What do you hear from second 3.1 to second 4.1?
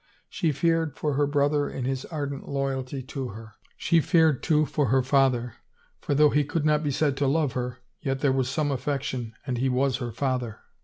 her— she